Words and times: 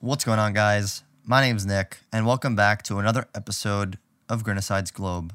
What's 0.00 0.24
going 0.24 0.38
on, 0.38 0.52
guys? 0.52 1.02
My 1.24 1.40
name's 1.40 1.66
Nick, 1.66 1.98
and 2.12 2.24
welcome 2.24 2.54
back 2.54 2.84
to 2.84 3.00
another 3.00 3.26
episode 3.34 3.98
of 4.28 4.44
Grinicide's 4.44 4.92
Globe. 4.92 5.34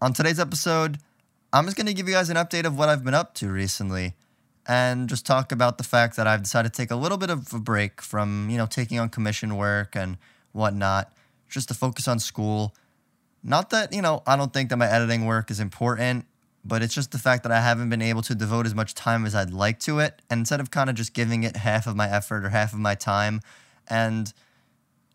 On 0.00 0.14
today's 0.14 0.40
episode, 0.40 0.96
I'm 1.52 1.66
just 1.66 1.76
going 1.76 1.88
to 1.88 1.92
give 1.92 2.08
you 2.08 2.14
guys 2.14 2.30
an 2.30 2.38
update 2.38 2.64
of 2.64 2.78
what 2.78 2.88
I've 2.88 3.04
been 3.04 3.12
up 3.12 3.34
to 3.34 3.50
recently 3.50 4.14
and 4.66 5.10
just 5.10 5.26
talk 5.26 5.52
about 5.52 5.76
the 5.76 5.84
fact 5.84 6.16
that 6.16 6.26
I've 6.26 6.42
decided 6.42 6.72
to 6.72 6.76
take 6.82 6.90
a 6.90 6.96
little 6.96 7.18
bit 7.18 7.28
of 7.28 7.52
a 7.52 7.58
break 7.58 8.00
from, 8.00 8.48
you 8.48 8.56
know, 8.56 8.64
taking 8.64 8.98
on 8.98 9.10
commission 9.10 9.58
work 9.58 9.94
and 9.94 10.16
whatnot, 10.52 11.12
just 11.50 11.68
to 11.68 11.74
focus 11.74 12.08
on 12.08 12.18
school. 12.18 12.74
Not 13.42 13.68
that, 13.70 13.92
you 13.92 14.00
know, 14.00 14.22
I 14.26 14.36
don't 14.36 14.54
think 14.54 14.70
that 14.70 14.78
my 14.78 14.90
editing 14.90 15.26
work 15.26 15.50
is 15.50 15.60
important, 15.60 16.24
but 16.64 16.82
it's 16.82 16.94
just 16.94 17.10
the 17.10 17.18
fact 17.18 17.42
that 17.42 17.52
I 17.52 17.60
haven't 17.60 17.90
been 17.90 18.02
able 18.02 18.22
to 18.22 18.34
devote 18.34 18.66
as 18.66 18.74
much 18.74 18.94
time 18.94 19.26
as 19.26 19.34
I'd 19.34 19.52
like 19.52 19.78
to 19.80 19.98
it. 19.98 20.22
And 20.30 20.40
instead 20.40 20.60
of 20.60 20.70
kind 20.70 20.88
of 20.88 20.96
just 20.96 21.12
giving 21.12 21.42
it 21.42 21.56
half 21.56 21.86
of 21.86 21.94
my 21.94 22.08
effort 22.08 22.44
or 22.44 22.48
half 22.48 22.72
of 22.72 22.78
my 22.78 22.94
time 22.94 23.40
and, 23.88 24.32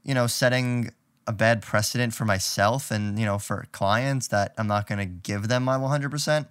you 0.03 0.13
know, 0.13 0.27
setting 0.27 0.91
a 1.25 1.33
bad 1.33 1.61
precedent 1.61 2.13
for 2.13 2.25
myself 2.25 2.91
and, 2.91 3.17
you 3.17 3.25
know, 3.25 3.39
for 3.39 3.65
clients 3.71 4.27
that 4.27 4.53
I'm 4.57 4.67
not 4.67 4.87
going 4.87 4.99
to 4.99 5.05
give 5.05 5.47
them 5.47 5.63
my 5.63 5.77
100%, 5.77 6.47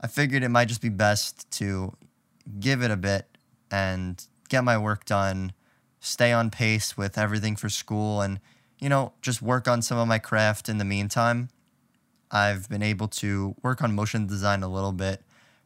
I 0.00 0.06
figured 0.06 0.44
it 0.44 0.48
might 0.50 0.68
just 0.68 0.82
be 0.82 0.88
best 0.88 1.50
to 1.52 1.96
give 2.60 2.82
it 2.82 2.90
a 2.90 2.96
bit 2.96 3.26
and 3.70 4.24
get 4.48 4.62
my 4.62 4.78
work 4.78 5.04
done, 5.04 5.52
stay 6.00 6.32
on 6.32 6.50
pace 6.50 6.96
with 6.96 7.18
everything 7.18 7.56
for 7.56 7.68
school, 7.68 8.20
and, 8.20 8.40
you 8.78 8.88
know, 8.88 9.12
just 9.20 9.42
work 9.42 9.66
on 9.66 9.82
some 9.82 9.98
of 9.98 10.06
my 10.06 10.18
craft 10.18 10.68
in 10.68 10.78
the 10.78 10.84
meantime. 10.84 11.48
I've 12.30 12.68
been 12.68 12.82
able 12.82 13.08
to 13.08 13.54
work 13.62 13.82
on 13.82 13.94
motion 13.94 14.26
design 14.26 14.62
a 14.62 14.68
little 14.68 14.92
bit, 14.92 15.22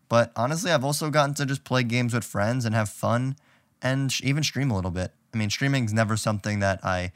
but 0.09 0.33
honestly, 0.37 0.71
I've 0.71 0.85
also 0.85 1.11
gotten 1.11 1.35
to 1.37 1.47
just 1.47 1.65
play 1.65 1.83
games 1.83 2.15
with 2.15 2.25
friends 2.25 2.65
and 2.65 2.75
have 2.75 2.89
fun 2.89 3.37
and 3.81 4.13
even 4.23 4.43
stream 4.43 4.71
a 4.71 4.77
little 4.77 4.91
bit. 4.91 5.13
I 5.35 5.39
mean, 5.39 5.51
streaming 5.51 5.85
is 5.85 5.93
never 5.93 6.17
something 6.17 6.61
that 6.61 6.85
I 6.85 7.13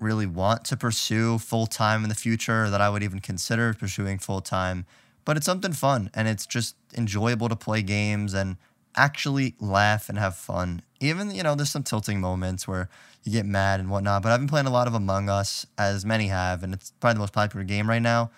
really 0.00 0.26
want 0.26 0.64
to 0.66 0.76
pursue 0.76 1.38
full 1.38 1.66
time 1.66 2.02
in 2.02 2.08
the 2.08 2.14
future, 2.14 2.68
that 2.70 2.80
I 2.80 2.90
would 2.90 3.02
even 3.02 3.20
consider 3.20 3.74
pursuing 3.74 4.18
full 4.18 4.40
time. 4.40 4.86
But 5.24 5.36
it's 5.36 5.46
something 5.46 5.72
fun 5.72 6.10
and 6.14 6.26
it's 6.26 6.46
just 6.46 6.74
enjoyable 6.96 7.48
to 7.48 7.56
play 7.56 7.82
games 7.82 8.34
and 8.34 8.56
actually 8.96 9.54
laugh 9.60 10.08
and 10.08 10.18
have 10.18 10.36
fun. 10.36 10.82
Even, 11.02 11.34
you 11.34 11.42
know, 11.42 11.54
there's 11.54 11.70
some 11.70 11.82
tilting 11.82 12.20
moments 12.20 12.66
where 12.66 12.88
you 13.24 13.32
get 13.32 13.46
mad 13.46 13.80
and 13.80 13.90
whatnot, 13.90 14.22
but 14.22 14.32
I've 14.32 14.40
been 14.40 14.48
playing 14.48 14.66
a 14.66 14.70
lot 14.70 14.86
of 14.86 14.94
Among 14.94 15.28
Us, 15.28 15.66
as 15.76 16.04
many 16.04 16.28
have, 16.28 16.62
and 16.62 16.72
it's 16.72 16.92
probably 17.00 17.14
the 17.14 17.20
most 17.20 17.32
popular 17.32 17.64
game 17.64 17.88
right 17.88 18.02
now. 18.02 18.30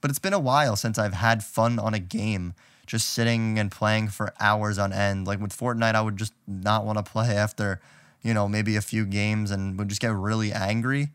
But 0.00 0.10
it's 0.10 0.18
been 0.18 0.32
a 0.32 0.40
while 0.40 0.76
since 0.76 0.98
I've 0.98 1.14
had 1.14 1.44
fun 1.44 1.78
on 1.78 1.94
a 1.94 1.98
game, 1.98 2.54
just 2.86 3.10
sitting 3.10 3.58
and 3.58 3.70
playing 3.70 4.08
for 4.08 4.32
hours 4.40 4.78
on 4.78 4.92
end. 4.92 5.26
Like 5.26 5.40
with 5.40 5.56
Fortnite, 5.56 5.94
I 5.94 6.00
would 6.00 6.16
just 6.16 6.32
not 6.46 6.84
want 6.84 6.98
to 6.98 7.04
play 7.04 7.28
after 7.36 7.80
you 8.22 8.32
know, 8.32 8.48
maybe 8.48 8.76
a 8.76 8.80
few 8.80 9.04
games 9.04 9.50
and 9.50 9.78
would 9.78 9.88
just 9.88 10.00
get 10.00 10.12
really 10.12 10.52
angry. 10.52 11.10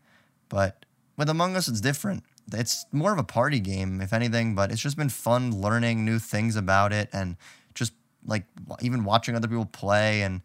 But 0.48 0.84
with 1.16 1.28
Among 1.28 1.56
Us, 1.56 1.68
it's 1.68 1.80
different. 1.80 2.22
It's 2.52 2.86
more 2.92 3.12
of 3.12 3.18
a 3.18 3.24
party 3.24 3.60
game, 3.60 4.00
if 4.00 4.12
anything, 4.12 4.54
but 4.54 4.70
it's 4.70 4.80
just 4.80 4.96
been 4.96 5.08
fun 5.08 5.60
learning 5.60 6.04
new 6.04 6.18
things 6.18 6.56
about 6.56 6.92
it 6.92 7.08
and 7.12 7.36
just 7.74 7.92
like 8.24 8.44
even 8.80 9.04
watching 9.04 9.34
other 9.34 9.48
people 9.48 9.66
play. 9.66 10.22
And 10.22 10.42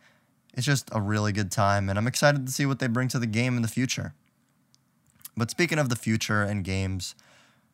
it's 0.53 0.65
just 0.65 0.89
a 0.91 1.01
really 1.01 1.31
good 1.31 1.51
time. 1.51 1.89
And 1.89 1.97
I'm 1.97 2.07
excited 2.07 2.45
to 2.45 2.51
see 2.51 2.65
what 2.65 2.79
they 2.79 2.87
bring 2.87 3.07
to 3.09 3.19
the 3.19 3.27
game 3.27 3.55
in 3.55 3.61
the 3.61 3.67
future. 3.67 4.13
But 5.35 5.49
speaking 5.49 5.79
of 5.79 5.89
the 5.89 5.95
future 5.95 6.43
and 6.43 6.63
games, 6.63 7.15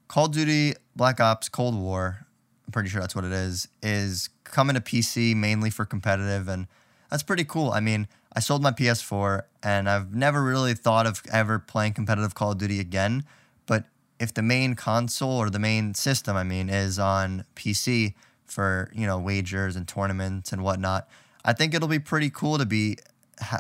Call 0.08 0.26
of 0.26 0.32
Duty 0.32 0.74
Black 0.96 1.20
Ops 1.20 1.50
Cold 1.50 1.78
War, 1.78 2.26
I'm 2.66 2.72
pretty 2.72 2.90
sure 2.90 3.02
that's 3.02 3.16
what 3.16 3.26
it 3.26 3.32
is, 3.32 3.68
is 3.84 4.30
coming 4.44 4.76
to 4.76 4.82
PC 4.82 5.36
mainly 5.36 5.70
for 5.70 5.86
competitive. 5.86 6.48
And 6.48 6.68
that's 7.10 7.24
pretty 7.24 7.44
cool. 7.44 7.72
I 7.72 7.80
mean, 7.80 8.08
I 8.34 8.40
sold 8.40 8.62
my 8.62 8.72
PS4 8.72 9.44
and 9.62 9.90
I've 9.90 10.14
never 10.14 10.44
really 10.44 10.74
thought 10.74 11.06
of 11.06 11.22
ever 11.32 11.60
playing 11.60 11.94
competitive 11.94 12.34
Call 12.34 12.52
of 12.52 12.58
Duty 12.58 12.80
again. 12.80 13.26
But 13.66 13.86
if 14.20 14.34
the 14.34 14.42
main 14.42 14.76
console 14.76 15.38
or 15.38 15.50
the 15.50 15.60
main 15.60 15.94
system, 15.94 16.38
I 16.38 16.44
mean, 16.44 16.70
is 16.70 16.98
on 16.98 17.44
PC 17.56 18.14
for, 18.46 18.92
you 18.94 19.06
know, 19.06 19.20
wagers 19.20 19.76
and 19.76 19.88
tournaments 19.88 20.54
and 20.54 20.64
whatnot, 20.64 21.08
I 21.44 21.54
think 21.54 21.74
it'll 21.74 21.88
be 21.88 22.00
pretty 22.00 22.30
cool 22.30 22.58
to 22.58 22.66
be 22.66 22.98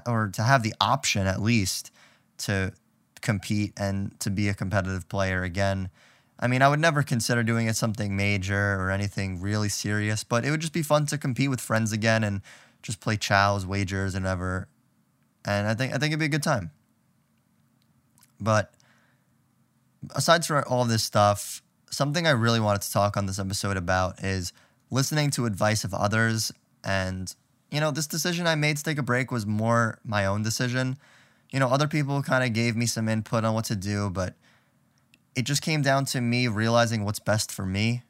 or 0.06 0.30
to 0.34 0.44
have 0.44 0.64
the 0.64 0.74
option 0.82 1.26
at 1.28 1.42
least 1.42 1.92
to 2.40 2.74
compete 3.22 3.74
and 3.78 4.18
to 4.20 4.30
be 4.30 4.50
a 4.50 4.54
competitive 4.54 5.08
player 5.10 5.44
again. 5.44 5.90
I 6.40 6.48
mean, 6.48 6.62
I 6.62 6.70
would 6.70 6.80
never 6.80 7.04
consider 7.04 7.44
doing 7.44 7.68
it 7.68 7.76
something 7.76 8.16
major 8.16 8.76
or 8.76 8.92
anything 8.92 9.42
really 9.42 9.70
serious, 9.70 10.24
but 10.24 10.46
it 10.46 10.52
would 10.52 10.62
just 10.62 10.74
be 10.74 10.82
fun 10.82 11.06
to 11.08 11.18
compete 11.18 11.50
with 11.50 11.60
friends 11.60 11.92
again 11.92 12.24
and 12.24 12.42
just 12.82 13.02
play 13.02 13.18
chows, 13.18 13.66
wagers, 13.66 14.16
and 14.16 14.26
ever. 14.26 14.68
And 15.46 15.68
I 15.68 15.74
think 15.74 15.94
I 15.94 15.98
think 15.98 16.12
it'd 16.12 16.20
be 16.20 16.26
a 16.26 16.30
good 16.30 16.44
time. 16.44 16.72
But 18.40 18.74
aside 20.16 20.46
from 20.46 20.64
all 20.68 20.86
this 20.86 21.04
stuff, 21.04 21.62
something 21.90 22.26
I 22.26 22.32
really 22.32 22.60
wanted 22.60 22.84
to 22.84 22.92
talk 22.92 23.18
on 23.18 23.26
this 23.26 23.40
episode 23.40 23.76
about 23.76 24.24
is 24.24 24.54
listening 24.92 25.30
to 25.32 25.46
advice 25.46 25.84
of 25.84 25.94
others. 25.94 26.52
And, 26.84 27.34
you 27.72 27.80
know, 27.80 27.92
this 27.92 28.08
decision 28.08 28.48
I 28.48 28.56
made 28.56 28.78
to 28.78 28.84
take 28.84 28.98
a 28.98 29.04
break 29.04 29.32
was 29.32 29.46
more 29.46 30.00
my 30.04 30.26
own 30.26 30.44
decision. 30.44 30.98
You 31.52 31.60
know, 31.60 31.70
other 31.70 31.88
people 31.88 32.22
kind 32.22 32.44
of 32.44 32.54
gave 32.54 32.76
me 32.76 32.86
some 32.86 33.10
input 33.10 33.44
on 33.44 33.54
what 33.54 33.66
to 33.66 33.76
do, 33.76 34.10
but 34.10 34.36
it 35.36 35.44
just 35.44 35.62
came 35.62 35.82
down 35.82 36.06
to 36.06 36.22
me 36.22 36.48
realizing 36.48 37.06
what's 37.06 37.20
best 37.20 37.52
for 37.52 37.66
me. 37.66 38.04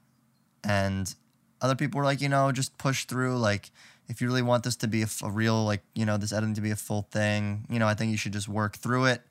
And 0.64 1.14
other 1.62 1.76
people 1.76 2.00
were 2.00 2.06
like, 2.06 2.22
you 2.22 2.30
know, 2.30 2.52
just 2.52 2.78
push 2.78 3.06
through. 3.06 3.38
Like, 3.38 3.72
if 4.10 4.22
you 4.22 4.28
really 4.28 4.42
want 4.42 4.64
this 4.64 4.76
to 4.78 4.88
be 4.88 5.04
a, 5.04 5.08
real 5.30 5.64
like 5.64 5.84
you 5.94 6.06
know 6.06 6.18
this 6.18 6.34
editing 6.34 6.56
to 6.56 6.62
be 6.62 6.72
a 6.72 6.76
full 6.76 7.04
thing 7.12 7.66
you 7.70 7.80
know 7.80 7.88
i 7.88 7.94
think 7.94 8.12
you 8.12 8.18
should 8.18 8.34
just 8.34 8.50
work 8.50 8.76
through 8.76 9.06
it 9.06 9.22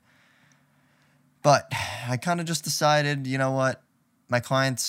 but 1.43 1.71
i 2.07 2.17
kind 2.17 2.39
of 2.39 2.45
just 2.45 2.63
decided 2.63 3.27
you 3.27 3.37
know 3.37 3.51
what 3.51 3.83
my 4.29 4.39
clients 4.39 4.83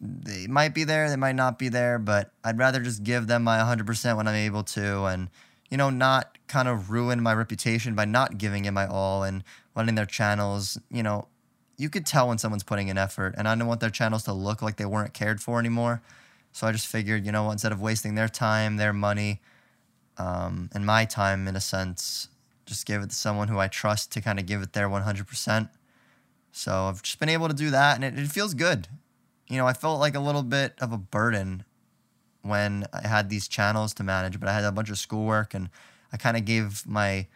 they 0.00 0.46
might 0.46 0.74
be 0.74 0.84
there 0.84 1.10
they 1.10 1.16
might 1.16 1.34
not 1.34 1.58
be 1.58 1.68
there 1.68 1.98
but 1.98 2.32
i'd 2.44 2.58
rather 2.58 2.80
just 2.80 3.02
give 3.02 3.26
them 3.26 3.44
my 3.44 3.58
100% 3.58 4.16
when 4.16 4.26
i'm 4.26 4.34
able 4.34 4.62
to 4.62 5.04
and 5.04 5.28
you 5.70 5.76
know 5.76 5.90
not 5.90 6.38
kind 6.48 6.68
of 6.68 6.90
ruin 6.90 7.22
my 7.22 7.34
reputation 7.34 7.94
by 7.94 8.04
not 8.04 8.38
giving 8.38 8.64
it 8.64 8.70
my 8.70 8.86
all 8.86 9.22
and 9.22 9.44
letting 9.76 9.94
their 9.94 10.06
channels 10.06 10.78
you 10.90 11.02
know 11.02 11.26
you 11.76 11.88
could 11.88 12.06
tell 12.06 12.28
when 12.28 12.38
someone's 12.38 12.62
putting 12.62 12.88
in 12.88 12.96
effort 12.96 13.34
and 13.36 13.46
i 13.46 13.54
don't 13.54 13.68
want 13.68 13.80
their 13.80 13.90
channels 13.90 14.22
to 14.22 14.32
look 14.32 14.62
like 14.62 14.76
they 14.76 14.86
weren't 14.86 15.12
cared 15.12 15.40
for 15.40 15.58
anymore 15.58 16.00
so 16.52 16.66
I 16.66 16.72
just 16.72 16.86
figured, 16.86 17.24
you 17.24 17.32
know, 17.32 17.50
instead 17.50 17.72
of 17.72 17.80
wasting 17.80 18.14
their 18.14 18.28
time, 18.28 18.76
their 18.76 18.92
money, 18.92 19.40
um, 20.18 20.68
and 20.74 20.84
my 20.84 21.04
time 21.04 21.46
in 21.46 21.56
a 21.56 21.60
sense, 21.60 22.28
just 22.66 22.86
give 22.86 23.02
it 23.02 23.10
to 23.10 23.16
someone 23.16 23.48
who 23.48 23.58
I 23.58 23.68
trust 23.68 24.12
to 24.12 24.20
kind 24.20 24.38
of 24.38 24.46
give 24.46 24.62
it 24.62 24.72
their 24.72 24.88
100%. 24.88 25.68
So 26.52 26.72
I've 26.72 27.02
just 27.02 27.18
been 27.20 27.28
able 27.28 27.48
to 27.48 27.54
do 27.54 27.70
that 27.70 27.96
and 27.96 28.04
it, 28.04 28.18
it 28.18 28.28
feels 28.28 28.54
good. 28.54 28.88
You 29.50 29.56
know, 29.58 29.66
I 29.66 29.72
felt 29.72 29.98
like 29.98 30.14
a 30.14 30.20
little 30.20 30.44
bit 30.44 30.74
of 30.80 30.92
a 30.92 30.98
burden 30.98 31.64
when 32.42 32.86
I 32.92 33.06
had 33.06 33.28
these 33.28 33.48
channels 33.48 33.92
to 33.94 34.04
manage, 34.04 34.38
but 34.38 34.48
I 34.48 34.54
had 34.54 34.64
a 34.64 34.72
bunch 34.72 34.90
of 34.90 34.98
schoolwork 34.98 35.54
and 35.54 35.68
I 36.12 36.16
kind 36.16 36.36
of 36.36 36.44
gave 36.44 36.86
my 36.86 37.26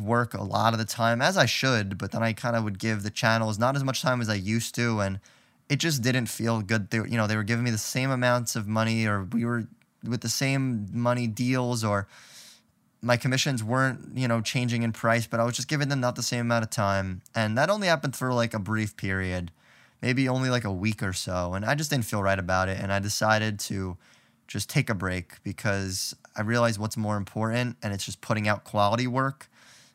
work 0.00 0.34
a 0.34 0.42
lot 0.42 0.72
of 0.72 0.78
the 0.78 0.84
time 0.84 1.20
as 1.20 1.36
I 1.36 1.46
should, 1.46 1.98
but 1.98 2.12
then 2.12 2.22
I 2.22 2.32
kind 2.32 2.56
of 2.56 2.64
would 2.64 2.78
give 2.78 3.02
the 3.02 3.10
channels 3.10 3.58
not 3.58 3.76
as 3.76 3.84
much 3.84 4.00
time 4.00 4.20
as 4.20 4.28
I 4.28 4.34
used 4.34 4.74
to 4.76 5.00
and 5.00 5.20
it 5.68 5.76
just 5.76 6.00
didn't 6.02 6.26
feel 6.26 6.60
good. 6.60 6.90
They 6.90 6.98
you 6.98 7.16
know, 7.16 7.26
they 7.26 7.36
were 7.36 7.42
giving 7.42 7.64
me 7.64 7.70
the 7.70 7.78
same 7.78 8.10
amounts 8.10 8.56
of 8.56 8.68
money, 8.68 9.06
or 9.06 9.24
we 9.24 9.44
were 9.44 9.64
with 10.04 10.20
the 10.20 10.28
same 10.28 10.86
money 10.92 11.26
deals, 11.26 11.82
or 11.82 12.06
my 13.00 13.16
commissions 13.16 13.64
weren't, 13.64 14.16
you 14.16 14.28
know, 14.28 14.40
changing 14.40 14.82
in 14.82 14.92
price, 14.92 15.26
but 15.26 15.40
I 15.40 15.44
was 15.44 15.56
just 15.56 15.68
giving 15.68 15.88
them 15.88 16.00
not 16.00 16.14
the 16.14 16.22
same 16.22 16.42
amount 16.42 16.64
of 16.64 16.70
time, 16.70 17.22
and 17.34 17.56
that 17.56 17.70
only 17.70 17.88
happened 17.88 18.14
for 18.14 18.32
like 18.32 18.54
a 18.54 18.58
brief 18.58 18.96
period, 18.96 19.50
maybe 20.02 20.28
only 20.28 20.50
like 20.50 20.64
a 20.64 20.72
week 20.72 21.02
or 21.02 21.12
so, 21.12 21.54
and 21.54 21.64
I 21.64 21.74
just 21.74 21.90
didn't 21.90 22.04
feel 22.04 22.22
right 22.22 22.38
about 22.38 22.68
it, 22.68 22.78
and 22.80 22.92
I 22.92 22.98
decided 22.98 23.58
to 23.60 23.96
just 24.48 24.68
take 24.68 24.90
a 24.90 24.94
break 24.94 25.42
because 25.44 26.14
I 26.36 26.42
realized 26.42 26.78
what's 26.78 26.96
more 26.96 27.16
important, 27.16 27.76
and 27.82 27.94
it's 27.94 28.04
just 28.04 28.20
putting 28.20 28.48
out 28.48 28.64
quality 28.64 29.06
work, 29.06 29.48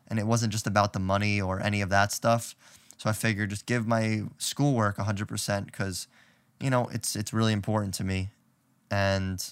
and 0.07 0.17
it 0.17 0.25
wasn't 0.25 0.53
just 0.53 0.65
about 0.65 0.93
the 0.93 0.99
money 0.99 1.41
or 1.41 1.61
any 1.61 1.81
of 1.81 1.89
that 1.89 2.11
stuff. 2.11 2.55
So 2.97 3.09
I 3.09 3.13
figured 3.13 3.49
just 3.51 3.65
give 3.65 3.85
my 3.85 4.23
schoolwork 4.37 4.97
100% 4.97 5.65
because, 5.65 6.07
you 6.59 6.69
know, 6.69 6.87
it's 6.91 7.15
it's 7.15 7.33
really 7.33 7.53
important 7.53 7.93
to 7.95 8.03
me, 8.03 8.29
and 8.89 9.45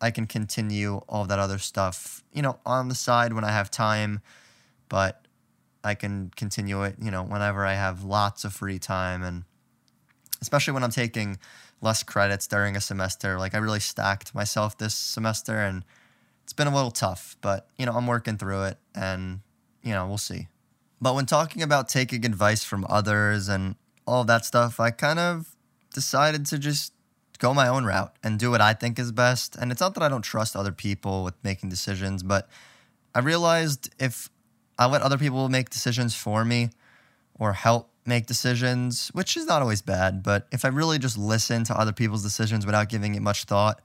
I 0.00 0.10
can 0.10 0.26
continue 0.26 0.98
all 1.08 1.26
that 1.26 1.38
other 1.38 1.58
stuff, 1.58 2.22
you 2.32 2.40
know, 2.40 2.58
on 2.64 2.88
the 2.88 2.94
side 2.94 3.32
when 3.32 3.44
I 3.44 3.50
have 3.50 3.70
time, 3.70 4.22
but 4.88 5.26
I 5.82 5.94
can 5.94 6.30
continue 6.36 6.82
it, 6.84 6.96
you 7.00 7.10
know, 7.10 7.22
whenever 7.22 7.66
I 7.66 7.74
have 7.74 8.04
lots 8.04 8.44
of 8.44 8.52
free 8.54 8.78
time, 8.78 9.22
and 9.22 9.44
especially 10.40 10.72
when 10.72 10.82
I'm 10.82 10.90
taking 10.90 11.38
less 11.80 12.02
credits 12.02 12.46
during 12.46 12.76
a 12.76 12.80
semester. 12.80 13.38
Like 13.38 13.54
I 13.54 13.58
really 13.58 13.80
stacked 13.80 14.34
myself 14.34 14.76
this 14.78 14.94
semester, 14.94 15.58
and 15.58 15.84
it's 16.44 16.52
been 16.52 16.66
a 16.66 16.74
little 16.74 16.90
tough, 16.90 17.36
but 17.40 17.68
you 17.78 17.86
know, 17.86 17.92
I'm 17.92 18.06
working 18.06 18.36
through 18.36 18.64
it, 18.64 18.78
and 18.94 19.40
you 19.82 19.92
know, 19.92 20.06
we'll 20.06 20.18
see. 20.18 20.48
But 21.00 21.14
when 21.14 21.26
talking 21.26 21.62
about 21.62 21.88
taking 21.88 22.26
advice 22.26 22.62
from 22.62 22.84
others 22.88 23.48
and 23.48 23.76
all 24.06 24.24
that 24.24 24.44
stuff, 24.44 24.78
I 24.78 24.90
kind 24.90 25.18
of 25.18 25.56
decided 25.94 26.46
to 26.46 26.58
just 26.58 26.92
go 27.38 27.54
my 27.54 27.66
own 27.68 27.84
route 27.84 28.14
and 28.22 28.38
do 28.38 28.50
what 28.50 28.60
I 28.60 28.74
think 28.74 28.98
is 28.98 29.12
best. 29.12 29.56
And 29.56 29.72
it's 29.72 29.80
not 29.80 29.94
that 29.94 30.02
I 30.02 30.08
don't 30.08 30.22
trust 30.22 30.54
other 30.54 30.72
people 30.72 31.24
with 31.24 31.34
making 31.42 31.70
decisions, 31.70 32.22
but 32.22 32.48
I 33.14 33.20
realized 33.20 33.90
if 33.98 34.28
I 34.78 34.86
let 34.86 35.02
other 35.02 35.18
people 35.18 35.48
make 35.48 35.70
decisions 35.70 36.14
for 36.14 36.44
me 36.44 36.70
or 37.38 37.54
help 37.54 37.89
make 38.06 38.26
decisions, 38.26 39.08
which 39.08 39.36
is 39.36 39.46
not 39.46 39.62
always 39.62 39.82
bad, 39.82 40.22
but 40.22 40.46
if 40.52 40.64
I 40.64 40.68
really 40.68 40.98
just 40.98 41.18
listen 41.18 41.64
to 41.64 41.78
other 41.78 41.92
people's 41.92 42.22
decisions 42.22 42.64
without 42.64 42.88
giving 42.88 43.14
it 43.14 43.22
much 43.22 43.44
thought, 43.44 43.80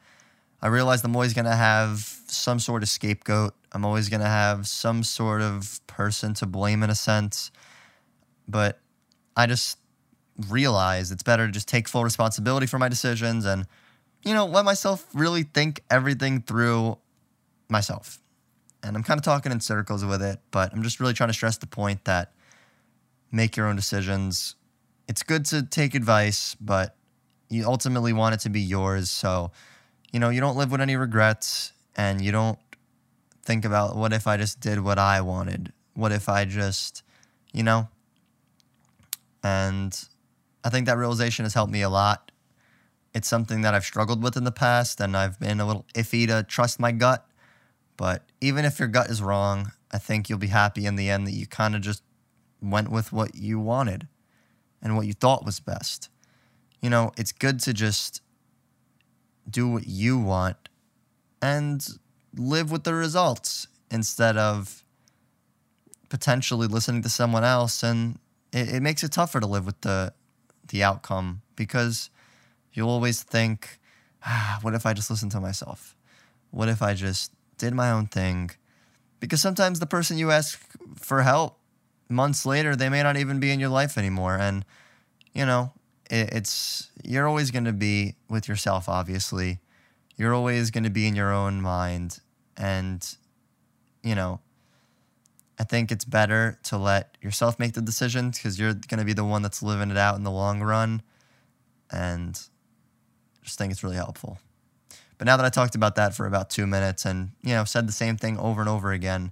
I 0.61 0.67
realize 0.67 1.03
I'm 1.03 1.15
always 1.15 1.33
going 1.33 1.45
to 1.45 1.55
have 1.55 1.99
some 2.27 2.59
sort 2.59 2.81
of 2.81 2.89
scapegoat. 2.89 3.53
I'm 3.71 3.85
always 3.85 4.09
going 4.09 4.21
to 4.21 4.27
have 4.27 4.67
some 4.67 5.03
sort 5.03 5.41
of 5.41 5.81
person 5.85 6.33
to 6.35 6.45
blame 6.45 6.81
in 6.81 6.89
a 6.89 6.95
sense. 6.95 7.51
But 8.47 8.79
I 9.35 9.47
just 9.47 9.77
realize 10.49 11.11
it's 11.11 11.23
better 11.23 11.45
to 11.45 11.51
just 11.51 11.67
take 11.67 11.87
full 11.87 12.03
responsibility 12.03 12.67
for 12.67 12.79
my 12.79 12.89
decisions 12.89 13.45
and, 13.45 13.67
you 14.23 14.33
know, 14.33 14.45
let 14.45 14.65
myself 14.65 15.05
really 15.13 15.43
think 15.43 15.81
everything 15.91 16.41
through 16.41 16.97
myself. 17.69 18.19
And 18.81 18.95
I'm 18.95 19.03
kind 19.03 19.17
of 19.17 19.23
talking 19.23 19.51
in 19.51 19.59
circles 19.59 20.05
with 20.05 20.21
it, 20.21 20.39
but 20.51 20.73
I'm 20.73 20.83
just 20.83 20.99
really 20.99 21.13
trying 21.13 21.29
to 21.29 21.33
stress 21.33 21.57
the 21.57 21.67
point 21.67 22.05
that 22.05 22.31
make 23.35 23.57
your 23.57 23.67
own 23.67 23.75
decisions. 23.75 24.55
It's 25.07 25.21
good 25.21 25.45
to 25.45 25.63
take 25.63 25.93
advice, 25.93 26.55
but 26.59 26.95
you 27.49 27.65
ultimately 27.65 28.13
want 28.13 28.33
it 28.33 28.39
to 28.41 28.49
be 28.49 28.61
yours. 28.61 29.11
So, 29.11 29.51
you 30.11 30.19
know, 30.19 30.29
you 30.29 30.39
don't 30.39 30.55
live 30.55 30.71
with 30.71 30.81
any 30.81 30.95
regrets 30.95 31.73
and 31.97 32.21
you 32.21 32.31
don't 32.31 32.57
think 33.43 33.65
about 33.65 33.95
what 33.97 34.13
if 34.13 34.25
I 34.25 34.37
just 34.37 34.61
did 34.61 34.79
what 34.79 34.97
I 34.97 35.19
wanted? 35.21 35.73
What 35.93 36.13
if 36.13 36.29
I 36.29 36.45
just, 36.45 37.03
you 37.53 37.61
know? 37.61 37.89
And 39.43 39.93
I 40.63 40.69
think 40.69 40.87
that 40.87 40.97
realization 40.97 41.43
has 41.43 41.53
helped 41.53 41.71
me 41.71 41.81
a 41.81 41.89
lot. 41.89 42.31
It's 43.13 43.27
something 43.27 43.61
that 43.61 43.73
I've 43.73 43.85
struggled 43.85 44.23
with 44.23 44.37
in 44.37 44.45
the 44.45 44.51
past 44.51 44.99
and 45.01 45.15
I've 45.15 45.39
been 45.39 45.59
a 45.59 45.67
little 45.67 45.85
iffy 45.93 46.25
to 46.27 46.43
trust 46.43 46.79
my 46.79 46.91
gut. 46.91 47.27
But 47.97 48.23
even 48.41 48.65
if 48.65 48.79
your 48.79 48.87
gut 48.87 49.09
is 49.09 49.21
wrong, 49.21 49.71
I 49.91 49.97
think 49.97 50.29
you'll 50.29 50.39
be 50.39 50.47
happy 50.47 50.85
in 50.85 50.95
the 50.95 51.09
end 51.09 51.27
that 51.27 51.31
you 51.31 51.45
kind 51.45 51.75
of 51.75 51.81
just 51.81 52.01
went 52.61 52.89
with 52.89 53.11
what 53.11 53.35
you 53.35 53.59
wanted 53.59 54.07
and 54.81 54.95
what 54.95 55.07
you 55.07 55.13
thought 55.13 55.45
was 55.45 55.59
best. 55.59 56.09
You 56.81 56.89
know, 56.89 57.11
it's 57.17 57.31
good 57.31 57.59
to 57.61 57.73
just 57.73 58.21
do 59.49 59.67
what 59.67 59.87
you 59.87 60.19
want 60.19 60.69
and 61.41 61.85
live 62.35 62.71
with 62.71 62.83
the 62.83 62.93
results 62.93 63.67
instead 63.91 64.37
of 64.37 64.83
potentially 66.09 66.67
listening 66.67 67.01
to 67.03 67.09
someone 67.09 67.43
else. 67.43 67.83
And 67.83 68.19
it, 68.51 68.75
it 68.75 68.81
makes 68.81 69.03
it 69.03 69.11
tougher 69.11 69.39
to 69.39 69.47
live 69.47 69.65
with 69.65 69.81
the 69.81 70.13
the 70.69 70.83
outcome 70.83 71.41
because 71.55 72.09
you'll 72.73 72.89
always 72.89 73.21
think 73.21 73.79
ah, 74.25 74.57
what 74.63 74.73
if 74.73 74.83
i 74.85 74.93
just 74.93 75.09
listened 75.09 75.31
to 75.31 75.39
myself? 75.39 75.95
What 76.51 76.69
if 76.69 76.81
i 76.81 76.93
just 76.93 77.31
did 77.57 77.73
my 77.73 77.91
own 77.91 78.07
thing? 78.07 78.51
Because 79.19 79.41
sometimes 79.41 79.79
the 79.79 79.85
person 79.85 80.17
you 80.17 80.31
ask 80.31 80.59
for 80.95 81.21
help 81.21 81.59
months 82.09 82.45
later 82.45 82.75
they 82.75 82.89
may 82.89 83.03
not 83.03 83.17
even 83.17 83.39
be 83.39 83.51
in 83.51 83.59
your 83.59 83.69
life 83.69 83.97
anymore. 83.97 84.35
And 84.35 84.65
you 85.33 85.45
know 85.45 85.71
it, 86.09 86.33
it's 86.33 86.89
you're 87.03 87.27
always 87.27 87.51
going 87.51 87.65
to 87.65 87.73
be 87.73 88.15
with 88.29 88.47
yourself 88.47 88.87
obviously. 88.89 89.59
You're 90.17 90.33
always 90.33 90.71
going 90.71 90.85
to 90.85 90.89
be 90.89 91.07
in 91.07 91.15
your 91.15 91.33
own 91.33 91.61
mind. 91.61 92.19
And 92.57 93.05
you 94.03 94.15
know 94.15 94.39
i 95.57 95.63
think 95.63 95.91
it's 95.91 96.05
better 96.05 96.59
to 96.63 96.77
let 96.77 97.17
yourself 97.21 97.57
make 97.57 97.73
the 97.73 97.81
decisions 97.81 98.37
because 98.37 98.59
you're 98.59 98.73
going 98.73 98.99
to 98.99 99.05
be 99.05 99.13
the 99.13 99.23
one 99.23 99.41
that's 99.41 99.63
living 99.63 99.89
it 99.89 99.97
out 99.97 100.15
in 100.15 100.23
the 100.23 100.31
long 100.31 100.61
run. 100.61 101.01
And 101.91 102.39
just 103.43 103.57
think 103.57 103.71
it's 103.71 103.83
really 103.83 103.95
helpful. 103.95 104.39
But 105.17 105.25
now 105.25 105.37
that 105.37 105.45
i 105.45 105.49
talked 105.49 105.75
about 105.75 105.95
that 105.95 106.13
for 106.13 106.25
about 106.25 106.49
two 106.49 106.67
minutes 106.67 107.05
and 107.05 107.31
you 107.41 107.53
know 107.53 107.63
said 107.63 107.87
the 107.87 107.93
same 107.93 108.17
thing 108.17 108.37
over 108.37 108.61
and 108.61 108.69
over 108.69 108.91
again 108.91 109.31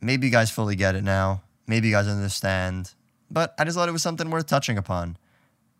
maybe 0.00 0.26
you 0.26 0.32
guys 0.32 0.50
fully 0.50 0.76
get 0.76 0.94
it 0.94 1.04
now. 1.04 1.42
Maybe 1.66 1.88
you 1.88 1.94
guys 1.94 2.08
understand. 2.08 2.92
But 3.30 3.54
i 3.58 3.64
just 3.64 3.76
thought 3.76 3.88
it 3.88 3.92
was 3.92 4.02
something 4.02 4.30
worth 4.30 4.46
touching 4.46 4.78
upon. 4.78 5.16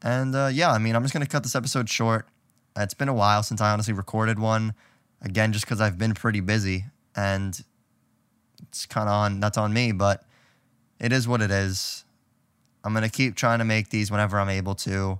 And 0.03 0.35
uh, 0.35 0.51
yeah 0.53 0.71
i 0.71 0.79
mean 0.79 0.95
i'm 0.95 1.03
just 1.03 1.13
going 1.13 1.25
to 1.25 1.31
cut 1.31 1.43
this 1.43 1.57
episode 1.57 1.89
short. 1.89 2.29
It's 2.77 2.95
been 2.95 3.09
a 3.09 3.15
while 3.15 3.43
since 3.43 3.61
i 3.61 3.73
honestly 3.73 3.95
recorded 3.95 4.39
one. 4.39 4.75
Again 5.23 5.53
just 5.53 5.65
because 5.65 5.81
i've 5.81 5.99
been 5.99 6.15
pretty 6.15 6.41
busy 6.41 6.85
and 7.17 7.59
it's 8.63 8.87
kind 8.87 9.09
of 9.09 9.15
on 9.15 9.41
that's 9.41 9.59
on 9.59 9.73
me 9.73 9.93
but 9.93 10.25
it 11.01 11.13
is 11.13 11.29
what 11.29 11.41
it 11.41 11.51
is. 11.51 12.05
I'm 12.85 12.93
going 12.93 13.05
to 13.05 13.11
keep 13.11 13.35
trying 13.35 13.59
to 13.61 13.65
make 13.65 13.91
these 13.91 14.11
whenever 14.11 14.39
i'm 14.39 14.49
able 14.49 14.75
to. 14.77 15.19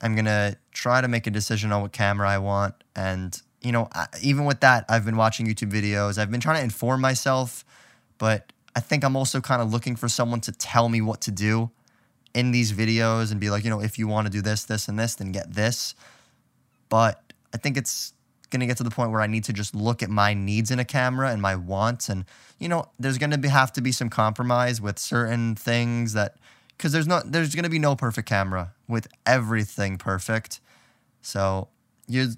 I'm 0.00 0.14
going 0.14 0.24
to 0.24 0.56
try 0.72 1.00
to 1.00 1.08
make 1.08 1.26
a 1.26 1.30
decision 1.30 1.72
on 1.72 1.82
what 1.82 1.92
camera 1.92 2.28
i 2.28 2.38
want 2.38 2.74
and 2.94 3.40
you 3.62 3.72
know 3.72 3.88
even 4.20 4.44
with 4.44 4.60
that 4.60 4.84
i've 4.88 5.04
been 5.04 5.16
watching 5.16 5.46
youtube 5.46 5.70
videos. 5.72 6.18
I've 6.18 6.30
been 6.30 6.40
trying 6.40 6.58
to 6.58 6.64
inform 6.64 7.00
myself 7.00 7.64
but 8.22 8.52
i 8.76 8.80
think 8.80 9.02
i'm 9.02 9.16
also 9.16 9.40
kind 9.40 9.60
of 9.60 9.72
looking 9.72 9.96
for 9.96 10.08
someone 10.08 10.40
to 10.40 10.52
tell 10.52 10.88
me 10.88 11.00
what 11.00 11.20
to 11.20 11.32
do 11.32 11.70
in 12.34 12.52
these 12.52 12.72
videos 12.72 13.32
and 13.32 13.40
be 13.40 13.50
like 13.50 13.64
you 13.64 13.70
know 13.70 13.80
if 13.80 13.98
you 13.98 14.06
want 14.06 14.26
to 14.26 14.32
do 14.32 14.40
this 14.40 14.64
this 14.64 14.86
and 14.86 14.96
this 14.96 15.16
then 15.16 15.32
get 15.32 15.52
this 15.52 15.96
but 16.88 17.32
i 17.52 17.56
think 17.56 17.76
it's 17.76 18.12
going 18.52 18.60
to 18.60 18.66
get 18.66 18.76
to 18.76 18.84
the 18.84 18.90
point 18.90 19.10
where 19.10 19.22
I 19.22 19.26
need 19.26 19.44
to 19.44 19.52
just 19.52 19.74
look 19.74 20.02
at 20.02 20.10
my 20.10 20.34
needs 20.34 20.70
in 20.70 20.78
a 20.78 20.84
camera 20.84 21.30
and 21.30 21.42
my 21.42 21.56
wants. 21.56 22.08
And, 22.08 22.26
you 22.60 22.68
know, 22.68 22.86
there's 23.00 23.18
going 23.18 23.30
to 23.30 23.48
have 23.48 23.72
to 23.72 23.80
be 23.80 23.90
some 23.90 24.10
compromise 24.10 24.80
with 24.80 24.98
certain 24.98 25.56
things 25.56 26.12
that, 26.12 26.36
because 26.76 26.92
there's 26.92 27.06
not, 27.06 27.32
there's 27.32 27.54
going 27.54 27.64
to 27.64 27.70
be 27.70 27.78
no 27.78 27.96
perfect 27.96 28.28
camera 28.28 28.74
with 28.86 29.08
everything 29.26 29.96
perfect. 29.96 30.60
So 31.22 31.68
you, 32.06 32.28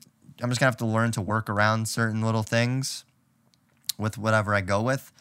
I'm 0.40 0.48
just 0.48 0.60
going 0.60 0.70
to 0.70 0.72
have 0.72 0.76
to 0.78 0.86
learn 0.86 1.10
to 1.12 1.20
work 1.20 1.50
around 1.50 1.88
certain 1.88 2.22
little 2.22 2.44
things 2.44 3.04
with 3.98 4.16
whatever 4.16 4.54
I 4.54 4.60
go 4.60 4.80
with. 4.80 5.12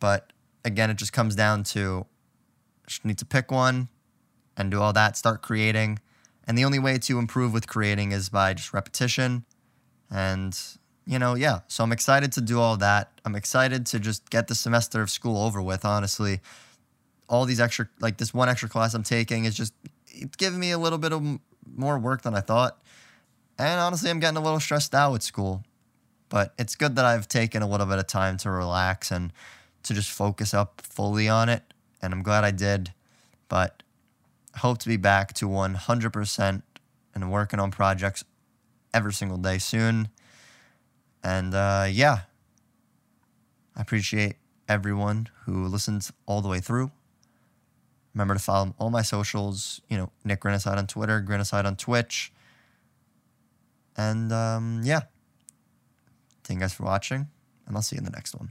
But 0.00 0.32
again, 0.64 0.90
it 0.90 0.96
just 0.96 1.12
comes 1.12 1.34
down 1.34 1.64
to 1.64 2.06
just 2.86 3.04
need 3.04 3.18
to 3.18 3.24
pick 3.24 3.50
one 3.50 3.88
and 4.56 4.70
do 4.70 4.80
all 4.80 4.92
that, 4.92 5.16
start 5.16 5.42
creating. 5.42 5.98
And 6.46 6.58
the 6.58 6.64
only 6.64 6.78
way 6.78 6.98
to 6.98 7.18
improve 7.18 7.52
with 7.52 7.66
creating 7.66 8.12
is 8.12 8.28
by 8.28 8.54
just 8.54 8.74
repetition 8.74 9.44
and, 10.10 10.58
you 11.06 11.18
know, 11.18 11.34
yeah. 11.34 11.60
So 11.68 11.82
I'm 11.82 11.92
excited 11.92 12.32
to 12.32 12.40
do 12.40 12.60
all 12.60 12.76
that. 12.76 13.10
I'm 13.24 13.34
excited 13.34 13.86
to 13.86 13.98
just 13.98 14.30
get 14.30 14.48
the 14.48 14.54
semester 14.54 15.00
of 15.00 15.10
school 15.10 15.42
over 15.42 15.62
with, 15.62 15.84
honestly. 15.84 16.40
All 17.28 17.46
these 17.46 17.60
extra, 17.60 17.88
like 18.00 18.18
this 18.18 18.34
one 18.34 18.48
extra 18.48 18.68
class 18.68 18.94
I'm 18.94 19.02
taking 19.02 19.46
is 19.46 19.54
just, 19.54 19.72
it's 20.06 20.36
giving 20.36 20.60
me 20.60 20.70
a 20.70 20.78
little 20.78 20.98
bit 20.98 21.12
of 21.12 21.22
more 21.66 21.98
work 21.98 22.22
than 22.22 22.34
I 22.34 22.40
thought. 22.40 22.82
And 23.58 23.80
honestly, 23.80 24.10
I'm 24.10 24.20
getting 24.20 24.36
a 24.36 24.42
little 24.42 24.60
stressed 24.60 24.94
out 24.94 25.12
with 25.12 25.22
school. 25.22 25.64
But 26.28 26.52
it's 26.58 26.74
good 26.74 26.96
that 26.96 27.04
I've 27.04 27.28
taken 27.28 27.62
a 27.62 27.68
little 27.68 27.86
bit 27.86 27.98
of 27.98 28.06
time 28.06 28.36
to 28.38 28.50
relax 28.50 29.10
and 29.10 29.32
to 29.84 29.94
just 29.94 30.10
focus 30.10 30.52
up 30.52 30.80
fully 30.82 31.28
on 31.28 31.48
it. 31.48 31.62
And 32.02 32.12
I'm 32.12 32.22
glad 32.22 32.44
I 32.44 32.50
did. 32.50 32.92
But 33.48 33.82
hope 34.56 34.78
to 34.78 34.88
be 34.88 34.96
back 34.96 35.32
to 35.34 35.48
100% 35.48 36.62
and 37.14 37.32
working 37.32 37.60
on 37.60 37.70
projects 37.70 38.24
every 38.92 39.12
single 39.12 39.38
day 39.38 39.58
soon. 39.58 40.08
And 41.22 41.54
uh, 41.54 41.86
yeah, 41.90 42.20
I 43.76 43.80
appreciate 43.80 44.36
everyone 44.68 45.28
who 45.44 45.66
listens 45.66 46.12
all 46.26 46.40
the 46.40 46.48
way 46.48 46.60
through. 46.60 46.90
Remember 48.14 48.34
to 48.34 48.40
follow 48.40 48.74
all 48.78 48.90
my 48.90 49.02
socials, 49.02 49.80
you 49.88 49.96
know, 49.96 50.10
Nick 50.24 50.40
Grinacide 50.42 50.76
on 50.76 50.86
Twitter, 50.86 51.20
Grinacide 51.20 51.64
on 51.64 51.76
Twitch. 51.76 52.32
And 53.96 54.32
um, 54.32 54.80
yeah, 54.84 55.02
thank 56.44 56.58
you 56.58 56.62
guys 56.62 56.74
for 56.74 56.84
watching, 56.84 57.26
and 57.66 57.76
I'll 57.76 57.82
see 57.82 57.96
you 57.96 57.98
in 57.98 58.04
the 58.04 58.10
next 58.10 58.34
one. 58.34 58.50